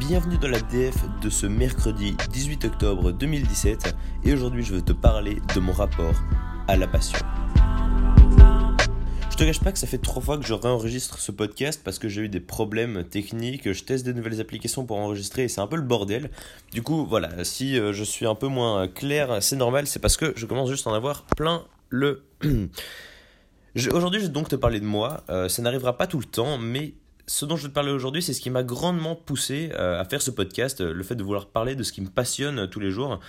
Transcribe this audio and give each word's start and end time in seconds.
bienvenue 0.00 0.38
dans 0.38 0.48
la 0.48 0.60
DF 0.60 0.96
de 1.20 1.28
ce 1.28 1.44
mercredi 1.44 2.16
18 2.32 2.64
octobre 2.64 3.12
2017 3.12 3.94
et 4.24 4.32
aujourd'hui 4.32 4.64
je 4.64 4.72
veux 4.72 4.80
te 4.80 4.92
parler 4.92 5.42
de 5.54 5.60
mon 5.60 5.72
rapport 5.72 6.14
à 6.68 6.76
la 6.78 6.88
passion. 6.88 7.18
Je 9.30 9.36
te 9.36 9.44
cache 9.44 9.60
pas 9.60 9.72
que 9.72 9.78
ça 9.78 9.86
fait 9.86 9.98
trois 9.98 10.22
fois 10.22 10.38
que 10.38 10.46
je 10.46 10.54
réenregistre 10.54 11.18
ce 11.18 11.30
podcast 11.30 11.82
parce 11.84 11.98
que 11.98 12.08
j'ai 12.08 12.22
eu 12.22 12.28
des 12.30 12.40
problèmes 12.40 13.04
techniques, 13.04 13.70
je 13.70 13.84
teste 13.84 14.06
des 14.06 14.14
nouvelles 14.14 14.40
applications 14.40 14.86
pour 14.86 14.96
enregistrer 14.96 15.44
et 15.44 15.48
c'est 15.48 15.60
un 15.60 15.66
peu 15.66 15.76
le 15.76 15.82
bordel. 15.82 16.30
Du 16.72 16.80
coup 16.82 17.04
voilà, 17.04 17.44
si 17.44 17.78
euh, 17.78 17.92
je 17.92 18.02
suis 18.02 18.26
un 18.26 18.34
peu 18.34 18.48
moins 18.48 18.88
clair, 18.88 19.42
c'est 19.42 19.56
normal, 19.56 19.86
c'est 19.86 20.00
parce 20.00 20.16
que 20.16 20.32
je 20.34 20.46
commence 20.46 20.70
juste 20.70 20.86
à 20.86 20.90
en 20.90 20.94
avoir 20.94 21.24
plein 21.36 21.66
le... 21.90 22.24
Aujourd'hui, 23.92 24.20
je 24.20 24.26
vais 24.26 24.32
donc 24.32 24.48
te 24.48 24.56
parler 24.56 24.80
de 24.80 24.86
moi. 24.86 25.22
Euh, 25.28 25.48
ça 25.48 25.62
n'arrivera 25.62 25.96
pas 25.96 26.08
tout 26.08 26.18
le 26.18 26.24
temps, 26.24 26.58
mais 26.58 26.94
ce 27.26 27.44
dont 27.44 27.56
je 27.56 27.62
vais 27.62 27.68
te 27.68 27.74
parler 27.74 27.92
aujourd'hui, 27.92 28.22
c'est 28.22 28.32
ce 28.32 28.40
qui 28.40 28.50
m'a 28.50 28.62
grandement 28.62 29.14
poussé 29.14 29.70
euh, 29.74 30.00
à 30.00 30.04
faire 30.04 30.22
ce 30.22 30.30
podcast, 30.30 30.80
euh, 30.80 30.92
le 30.92 31.02
fait 31.02 31.14
de 31.14 31.22
vouloir 31.22 31.46
parler 31.46 31.74
de 31.74 31.82
ce 31.82 31.92
qui 31.92 32.00
me 32.00 32.08
passionne 32.08 32.60
euh, 32.60 32.66
tous 32.66 32.80
les 32.80 32.90
jours. 32.90 33.20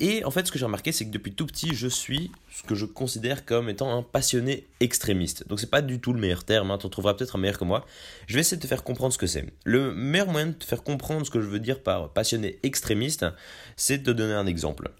et 0.00 0.24
en 0.24 0.30
fait, 0.32 0.46
ce 0.46 0.52
que 0.52 0.58
j'ai 0.58 0.64
remarqué, 0.64 0.90
c'est 0.90 1.04
que 1.06 1.10
depuis 1.10 1.32
tout 1.32 1.46
petit, 1.46 1.74
je 1.74 1.86
suis 1.86 2.32
ce 2.50 2.64
que 2.64 2.74
je 2.74 2.86
considère 2.86 3.44
comme 3.44 3.68
étant 3.68 3.96
un 3.96 4.02
passionné 4.02 4.66
extrémiste. 4.80 5.46
Donc, 5.46 5.60
c'est 5.60 5.70
pas 5.70 5.82
du 5.82 6.00
tout 6.00 6.12
le 6.12 6.18
meilleur 6.18 6.42
terme, 6.42 6.72
hein, 6.72 6.78
tu 6.78 6.86
en 6.86 6.88
trouveras 6.88 7.14
peut-être 7.14 7.36
un 7.36 7.38
meilleur 7.38 7.58
que 7.58 7.64
moi. 7.64 7.86
Je 8.26 8.34
vais 8.34 8.40
essayer 8.40 8.56
de 8.56 8.62
te 8.62 8.66
faire 8.66 8.82
comprendre 8.82 9.12
ce 9.12 9.18
que 9.18 9.28
c'est. 9.28 9.46
Le 9.64 9.94
meilleur 9.94 10.26
moyen 10.26 10.48
de 10.48 10.52
te 10.52 10.64
faire 10.64 10.82
comprendre 10.82 11.24
ce 11.24 11.30
que 11.30 11.40
je 11.40 11.46
veux 11.46 11.60
dire 11.60 11.82
par 11.84 12.12
passionné 12.12 12.58
extrémiste, 12.64 13.26
c'est 13.76 13.98
de 13.98 14.04
te 14.04 14.10
donner 14.10 14.34
un 14.34 14.46
exemple. 14.46 14.90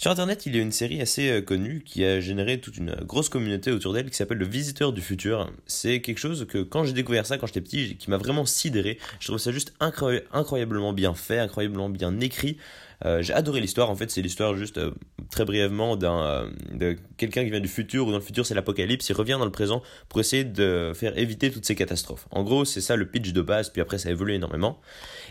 Sur 0.00 0.10
Internet, 0.10 0.46
il 0.46 0.56
y 0.56 0.58
a 0.58 0.62
une 0.62 0.72
série 0.72 1.02
assez 1.02 1.28
euh, 1.28 1.42
connue 1.42 1.82
qui 1.84 2.06
a 2.06 2.20
généré 2.20 2.58
toute 2.58 2.78
une 2.78 2.94
grosse 3.04 3.28
communauté 3.28 3.70
autour 3.70 3.92
d'elle 3.92 4.08
qui 4.08 4.16
s'appelle 4.16 4.38
Le 4.38 4.46
Visiteur 4.46 4.94
du 4.94 5.02
Futur. 5.02 5.52
C'est 5.66 6.00
quelque 6.00 6.16
chose 6.16 6.46
que 6.48 6.62
quand 6.62 6.84
j'ai 6.84 6.94
découvert 6.94 7.26
ça 7.26 7.36
quand 7.36 7.46
j'étais 7.46 7.60
petit, 7.60 7.96
qui 7.96 8.08
m'a 8.08 8.16
vraiment 8.16 8.46
sidéré. 8.46 8.98
Je 9.18 9.26
trouve 9.26 9.36
ça 9.36 9.52
juste 9.52 9.74
incroyablement 9.78 10.94
bien 10.94 11.12
fait, 11.12 11.38
incroyablement 11.38 11.90
bien 11.90 12.18
écrit. 12.18 12.56
Euh, 13.04 13.22
j'ai 13.22 13.32
adoré 13.32 13.60
l'histoire. 13.60 13.90
En 13.90 13.96
fait, 13.96 14.10
c'est 14.10 14.22
l'histoire 14.22 14.56
juste 14.56 14.78
euh, 14.78 14.90
très 15.30 15.44
brièvement 15.44 15.96
d'un 15.96 16.20
euh, 16.20 16.50
de 16.74 16.96
quelqu'un 17.16 17.44
qui 17.44 17.50
vient 17.50 17.60
du 17.60 17.68
futur 17.68 18.06
ou 18.06 18.10
dans 18.10 18.18
le 18.18 18.22
futur 18.22 18.44
c'est 18.44 18.54
l'apocalypse. 18.54 19.08
Il 19.08 19.14
revient 19.14 19.36
dans 19.38 19.44
le 19.44 19.50
présent 19.50 19.82
pour 20.08 20.20
essayer 20.20 20.44
de 20.44 20.92
faire 20.94 21.16
éviter 21.18 21.50
toutes 21.50 21.64
ces 21.64 21.74
catastrophes. 21.74 22.26
En 22.30 22.42
gros, 22.42 22.64
c'est 22.64 22.80
ça 22.80 22.96
le 22.96 23.06
pitch 23.06 23.32
de 23.32 23.40
base. 23.40 23.70
Puis 23.70 23.80
après, 23.80 23.98
ça 23.98 24.08
a 24.08 24.12
évolué 24.12 24.34
énormément. 24.34 24.80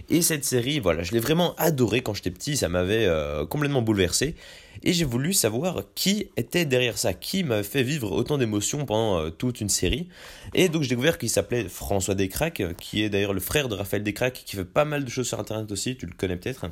Et 0.10 0.22
cette 0.22 0.46
série, 0.46 0.80
voilà, 0.80 1.04
je 1.04 1.12
l'ai 1.12 1.20
vraiment 1.20 1.56
adoré 1.58 2.02
quand 2.02 2.14
j'étais 2.14 2.32
petit. 2.32 2.58
Ça 2.58 2.70
m'avait 2.70 3.08
complètement 3.50 3.82
bouleversé. 3.82 4.36
Et 4.84 4.94
j'ai 4.94 5.06
voulu 5.06 5.34
savoir 5.34 5.84
qui 5.94 6.30
était 6.38 6.66
derrière 6.66 6.98
ça, 6.98 7.14
qui 7.14 7.44
m'avait 7.44 7.64
fait 7.64 7.84
vivre 7.84 8.12
autant 8.12 8.38
d'émotions 8.38 8.86
pendant 8.86 9.30
toute 9.30 9.62
une 9.62 9.70
série. 9.70 10.08
Et 10.54 10.70
donc 10.70 10.84
j'ai 10.84 10.90
découvert 10.90 11.18
qu'il 11.18 11.30
s'appelait 11.30 11.68
François 11.68 12.16
Descraques, 12.16 12.64
qui 12.80 13.04
est 13.04 13.10
d'ailleurs 13.10 13.34
le 13.34 13.42
frère 13.42 13.68
de 13.68 13.76
Raphaël 13.76 14.04
Descraques, 14.04 14.42
qui 14.46 14.56
fait 14.56 14.66
pas 14.66 14.86
mal 14.86 15.04
de 15.04 15.10
choses 15.10 15.28
sur 15.28 15.40
Internet 15.40 15.72
aussi, 15.72 15.98
tu 15.98 16.06
le 16.06 16.14
connais 16.14 16.38
peut-être. 16.38 16.66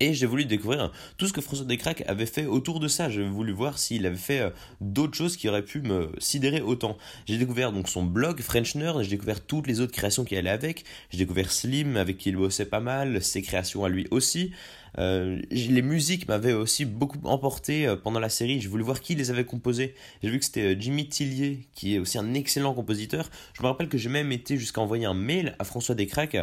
Et 0.00 0.14
j'ai 0.14 0.26
voulu 0.26 0.44
découvrir 0.44 0.92
tout 1.16 1.26
ce 1.26 1.32
que 1.32 1.40
François 1.40 1.66
Descraques 1.66 2.04
avait 2.06 2.26
fait 2.26 2.46
autour 2.46 2.78
de 2.78 2.86
ça. 2.86 3.10
J'ai 3.10 3.26
voulu 3.26 3.52
voir 3.52 3.78
s'il 3.78 4.06
avait 4.06 4.16
fait 4.16 4.40
euh, 4.40 4.50
d'autres 4.80 5.16
choses 5.16 5.36
qui 5.36 5.48
auraient 5.48 5.64
pu 5.64 5.80
me 5.80 6.12
sidérer 6.18 6.60
autant. 6.60 6.96
J'ai 7.26 7.36
découvert 7.36 7.72
donc 7.72 7.88
son 7.88 8.04
blog 8.04 8.40
French 8.40 8.76
Nerd, 8.76 9.02
j'ai 9.02 9.10
découvert 9.10 9.44
toutes 9.44 9.66
les 9.66 9.80
autres 9.80 9.92
créations 9.92 10.24
qui 10.24 10.36
allaient 10.36 10.50
avec. 10.50 10.84
J'ai 11.10 11.18
découvert 11.18 11.50
Slim 11.50 11.96
avec 11.96 12.16
qui 12.18 12.28
il 12.28 12.36
bossait 12.36 12.66
pas 12.66 12.80
mal, 12.80 13.22
ses 13.22 13.42
créations 13.42 13.84
à 13.84 13.88
lui 13.88 14.06
aussi. 14.12 14.52
Euh, 14.98 15.40
les 15.50 15.82
musiques 15.82 16.28
m'avaient 16.28 16.52
aussi 16.52 16.84
beaucoup 16.84 17.18
emporté 17.24 17.86
euh, 17.86 17.96
pendant 17.96 18.20
la 18.20 18.28
série. 18.28 18.60
J'ai 18.60 18.68
voulu 18.68 18.82
voir 18.82 19.00
qui 19.00 19.14
les 19.14 19.30
avait 19.30 19.44
composées. 19.44 19.94
J'ai 20.22 20.30
vu 20.30 20.38
que 20.38 20.44
c'était 20.44 20.80
Jimmy 20.80 21.08
Tillier, 21.08 21.68
qui 21.74 21.94
est 21.94 21.98
aussi 21.98 22.18
un 22.18 22.34
excellent 22.34 22.74
compositeur. 22.74 23.28
Je 23.52 23.62
me 23.62 23.68
rappelle 23.68 23.88
que 23.88 23.98
j'ai 23.98 24.08
même 24.08 24.32
été 24.32 24.56
jusqu'à 24.56 24.80
envoyer 24.80 25.06
un 25.06 25.14
mail 25.14 25.54
à 25.58 25.64
François 25.64 25.94
Descraques. 25.94 26.36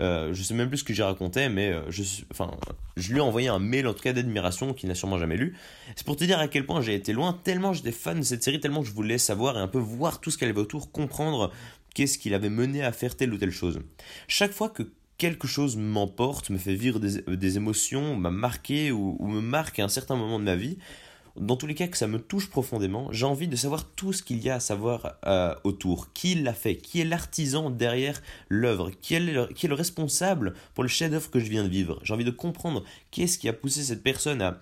Euh, 0.00 0.32
je 0.32 0.42
sais 0.42 0.54
même 0.54 0.68
plus 0.68 0.78
ce 0.78 0.84
que 0.84 0.94
j'ai 0.94 1.02
raconté, 1.02 1.48
mais 1.48 1.74
je, 1.88 2.02
enfin, 2.30 2.50
je 2.96 3.12
lui 3.12 3.18
ai 3.18 3.22
envoyé 3.22 3.48
un 3.48 3.58
mail 3.58 3.86
en 3.88 3.94
tout 3.94 4.02
cas 4.02 4.12
d'admiration 4.12 4.74
qu'il 4.74 4.88
n'a 4.88 4.94
sûrement 4.94 5.18
jamais 5.18 5.36
lu. 5.36 5.56
C'est 5.96 6.06
pour 6.06 6.16
te 6.16 6.24
dire 6.24 6.38
à 6.38 6.48
quel 6.48 6.66
point 6.66 6.80
j'ai 6.82 6.94
été 6.94 7.12
loin, 7.12 7.32
tellement 7.32 7.72
j'étais 7.72 7.92
fan 7.92 8.20
de 8.20 8.24
cette 8.24 8.44
série, 8.44 8.60
tellement 8.60 8.84
je 8.84 8.92
voulais 8.92 9.18
savoir 9.18 9.56
et 9.56 9.60
un 9.60 9.68
peu 9.68 9.78
voir 9.78 10.20
tout 10.20 10.30
ce 10.30 10.38
qu'elle 10.38 10.50
avait 10.50 10.60
autour, 10.60 10.92
comprendre 10.92 11.50
qu'est-ce 11.94 12.18
qu'il 12.18 12.34
avait 12.34 12.50
mené 12.50 12.82
à 12.82 12.92
faire 12.92 13.16
telle 13.16 13.32
ou 13.32 13.38
telle 13.38 13.50
chose. 13.50 13.80
Chaque 14.28 14.52
fois 14.52 14.68
que 14.68 14.84
quelque 15.18 15.48
chose 15.48 15.76
m'emporte, 15.76 16.48
me 16.48 16.58
fait 16.58 16.74
vivre 16.74 17.00
des, 17.00 17.56
émotions, 17.56 18.16
m'a 18.16 18.30
marqué 18.30 18.92
ou, 18.92 19.18
me 19.26 19.40
marque 19.40 19.80
à 19.80 19.84
un 19.84 19.88
certain 19.88 20.16
moment 20.16 20.38
de 20.38 20.44
ma 20.44 20.54
vie, 20.54 20.78
dans 21.36 21.56
tous 21.56 21.66
les 21.66 21.74
cas 21.74 21.86
que 21.86 21.96
ça 21.96 22.06
me 22.06 22.18
touche 22.18 22.48
profondément, 22.48 23.12
j'ai 23.12 23.26
envie 23.26 23.48
de 23.48 23.56
savoir 23.56 23.84
tout 23.90 24.12
ce 24.12 24.22
qu'il 24.22 24.38
y 24.38 24.50
a 24.50 24.56
à 24.56 24.60
savoir 24.60 25.18
euh, 25.26 25.54
autour. 25.64 26.12
Qui 26.12 26.34
l'a 26.34 26.52
fait? 26.52 26.76
Qui 26.76 27.00
est 27.00 27.04
l'artisan 27.04 27.70
derrière 27.70 28.22
l'œuvre? 28.48 28.90
Qui, 28.90 29.14
est 29.14 29.20
le, 29.20 29.74
responsable 29.74 30.54
pour 30.74 30.82
le 30.82 30.88
chef-d'œuvre 30.88 31.30
que 31.30 31.38
je 31.38 31.48
viens 31.48 31.62
de 31.62 31.68
vivre? 31.68 32.00
J'ai 32.02 32.14
envie 32.14 32.24
de 32.24 32.30
comprendre 32.30 32.84
qu'est-ce 33.10 33.38
qui 33.38 33.48
a 33.48 33.52
poussé 33.52 33.82
cette 33.82 34.02
personne 34.02 34.56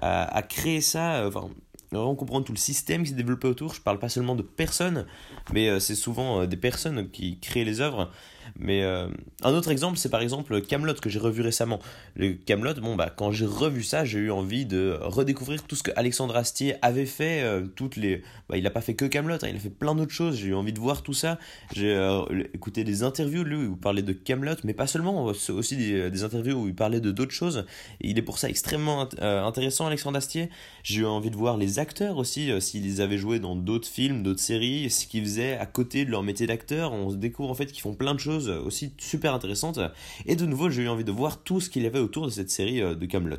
à, 0.00 0.42
créer 0.42 0.80
ça. 0.80 1.22
Euh, 1.22 1.28
enfin, 1.28 1.48
vraiment 1.90 2.14
comprendre 2.14 2.44
tout 2.44 2.52
le 2.52 2.58
système 2.58 3.02
qui 3.02 3.10
s'est 3.10 3.16
développé 3.16 3.48
autour. 3.48 3.74
Je 3.74 3.80
parle 3.80 3.98
pas 3.98 4.10
seulement 4.10 4.34
de 4.34 4.42
personnes, 4.42 5.06
mais 5.52 5.68
euh, 5.68 5.80
c'est 5.80 5.94
souvent 5.94 6.46
des 6.46 6.58
personnes 6.58 7.10
qui 7.10 7.38
créent 7.40 7.64
les 7.64 7.80
œuvres. 7.80 8.10
Mais 8.58 8.82
euh, 8.82 9.08
un 9.42 9.52
autre 9.52 9.70
exemple, 9.70 9.98
c'est 9.98 10.08
par 10.08 10.20
exemple 10.20 10.60
Camelot 10.62 10.94
que 10.94 11.08
j'ai 11.08 11.18
revu 11.18 11.42
récemment. 11.42 11.78
Le 12.14 12.32
Camelot, 12.32 12.74
bon 12.74 12.96
bah 12.96 13.12
quand 13.14 13.32
j'ai 13.32 13.46
revu 13.46 13.82
ça, 13.82 14.04
j'ai 14.04 14.18
eu 14.18 14.30
envie 14.30 14.66
de 14.66 14.98
redécouvrir 15.00 15.62
tout 15.62 15.76
ce 15.76 15.82
que 15.82 15.90
Alexandre 15.96 16.36
Astier 16.36 16.74
avait 16.82 17.06
fait. 17.06 17.42
Euh, 17.42 17.66
toutes 17.76 17.96
les, 17.96 18.22
bah, 18.48 18.56
il 18.56 18.62
n'a 18.62 18.70
pas 18.70 18.80
fait 18.80 18.94
que 18.94 19.04
Camelot, 19.04 19.34
hein, 19.34 19.48
il 19.48 19.56
a 19.56 19.58
fait 19.58 19.70
plein 19.70 19.94
d'autres 19.94 20.12
choses. 20.12 20.36
J'ai 20.36 20.48
eu 20.48 20.54
envie 20.54 20.72
de 20.72 20.80
voir 20.80 21.02
tout 21.02 21.12
ça. 21.12 21.38
J'ai 21.74 21.94
euh, 21.94 22.24
écouté 22.54 22.84
des 22.84 23.02
interviews 23.02 23.44
lui 23.44 23.56
où 23.56 23.72
il 23.72 23.76
parlait 23.76 24.02
de 24.02 24.12
Camelot, 24.12 24.56
mais 24.64 24.74
pas 24.74 24.86
seulement, 24.86 25.24
aussi 25.24 25.76
des, 25.76 26.24
interviews 26.24 26.56
où 26.56 26.68
il 26.68 26.74
parlait 26.74 27.00
de 27.00 27.10
d'autres 27.10 27.32
choses. 27.32 27.64
Il 28.00 28.18
est 28.18 28.22
pour 28.22 28.38
ça 28.38 28.48
extrêmement 28.48 29.08
intéressant, 29.20 29.86
Alexandre 29.86 30.18
Astier. 30.18 30.50
J'ai 30.82 31.02
eu 31.02 31.06
envie 31.06 31.30
de 31.30 31.36
voir 31.36 31.56
les 31.56 31.78
acteurs 31.78 32.16
aussi, 32.16 32.50
s'ils 32.60 33.00
avaient 33.00 33.18
joué 33.18 33.38
dans 33.38 33.56
d'autres 33.56 33.88
films, 33.88 34.22
d'autres 34.22 34.40
séries, 34.40 34.90
ce 34.90 35.06
qu'ils 35.06 35.24
faisaient 35.24 35.56
à 35.56 35.66
côté 35.66 36.04
de 36.04 36.10
leur 36.10 36.22
métier 36.22 36.46
d'acteur. 36.46 36.92
On 36.92 37.10
se 37.10 37.16
découvre 37.16 37.50
en 37.50 37.54
fait 37.54 37.66
qu'ils 37.66 37.82
font 37.82 37.94
plein 37.94 38.14
de 38.14 38.20
choses 38.20 38.37
aussi 38.46 38.92
super 38.98 39.34
intéressante. 39.34 39.80
Et 40.26 40.36
de 40.36 40.46
nouveau, 40.46 40.70
j'ai 40.70 40.82
eu 40.82 40.88
envie 40.88 41.04
de 41.04 41.12
voir 41.12 41.42
tout 41.42 41.60
ce 41.60 41.68
qu'il 41.68 41.82
y 41.82 41.86
avait 41.86 41.98
autour 41.98 42.26
de 42.26 42.30
cette 42.30 42.50
série 42.50 42.80
euh, 42.80 42.94
de 42.94 43.06
Camelot. 43.06 43.38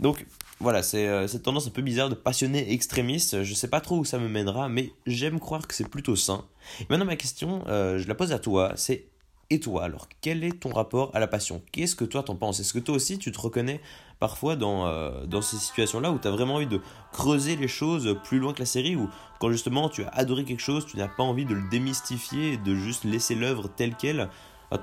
Donc 0.00 0.26
voilà, 0.60 0.82
c'est 0.82 1.06
euh, 1.06 1.26
cette 1.26 1.42
tendance 1.42 1.66
un 1.66 1.70
peu 1.70 1.82
bizarre 1.82 2.08
de 2.08 2.14
passionné 2.14 2.72
extrémiste. 2.72 3.42
Je 3.42 3.54
sais 3.54 3.68
pas 3.68 3.80
trop 3.80 3.98
où 3.98 4.04
ça 4.04 4.18
me 4.18 4.28
mènera, 4.28 4.68
mais 4.68 4.92
j'aime 5.06 5.38
croire 5.38 5.66
que 5.66 5.74
c'est 5.74 5.88
plutôt 5.88 6.16
sain. 6.16 6.44
maintenant, 6.88 7.04
ma 7.04 7.16
question, 7.16 7.62
euh, 7.68 7.98
je 7.98 8.08
la 8.08 8.14
pose 8.14 8.32
à 8.32 8.38
toi, 8.38 8.72
c'est 8.76 9.06
et 9.50 9.58
toi, 9.58 9.82
alors, 9.82 10.08
quel 10.20 10.44
est 10.44 10.60
ton 10.60 10.72
rapport 10.72 11.10
à 11.12 11.18
la 11.18 11.26
passion? 11.26 11.60
Qu'est-ce 11.72 11.96
que 11.96 12.04
toi 12.04 12.22
t'en 12.22 12.36
penses? 12.36 12.60
Est-ce 12.60 12.72
que 12.72 12.78
toi 12.78 12.94
aussi 12.94 13.18
tu 13.18 13.32
te 13.32 13.40
reconnais 13.40 13.80
parfois 14.20 14.54
dans, 14.54 14.86
euh, 14.86 15.26
dans 15.26 15.42
ces 15.42 15.56
situations-là 15.56 16.12
où 16.12 16.20
tu 16.20 16.28
as 16.28 16.30
vraiment 16.30 16.54
envie 16.54 16.68
de 16.68 16.80
creuser 17.12 17.56
les 17.56 17.66
choses 17.66 18.16
plus 18.22 18.38
loin 18.38 18.52
que 18.52 18.60
la 18.60 18.66
série? 18.66 18.94
Ou 18.94 19.10
quand 19.40 19.50
justement 19.50 19.88
tu 19.88 20.04
as 20.04 20.10
adoré 20.10 20.44
quelque 20.44 20.62
chose, 20.62 20.86
tu 20.86 20.96
n'as 20.96 21.08
pas 21.08 21.24
envie 21.24 21.46
de 21.46 21.54
le 21.54 21.68
démystifier 21.68 22.52
et 22.52 22.58
de 22.58 22.76
juste 22.76 23.02
laisser 23.04 23.34
l'œuvre 23.34 23.68
telle 23.68 23.96
qu'elle? 23.96 24.28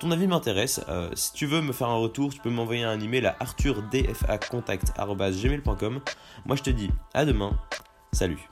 Ton 0.02 0.12
avis 0.12 0.28
m'intéresse. 0.28 0.82
Euh, 0.90 1.10
si 1.16 1.32
tu 1.32 1.46
veux 1.46 1.62
me 1.62 1.72
faire 1.72 1.88
un 1.88 1.96
retour, 1.96 2.34
tu 2.34 2.42
peux 2.42 2.50
m'envoyer 2.50 2.84
un 2.84 3.00
email 3.00 3.26
à 3.26 3.38
arthurdfacontact.gmail.com. 3.40 6.02
Moi 6.46 6.58
je 6.58 6.64
te 6.64 6.72
dis 6.72 6.90
à 7.14 7.24
demain. 7.24 7.58
Salut 8.12 8.50